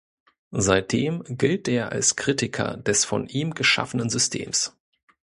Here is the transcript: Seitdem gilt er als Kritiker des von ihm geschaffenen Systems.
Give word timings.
Seitdem 0.57 1.23
gilt 1.27 1.67
er 1.67 1.91
als 1.91 2.15
Kritiker 2.15 2.77
des 2.77 3.05
von 3.05 3.27
ihm 3.27 3.53
geschaffenen 3.53 4.09
Systems. 4.09 4.75